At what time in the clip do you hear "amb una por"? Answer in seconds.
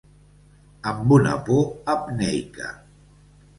0.91-1.93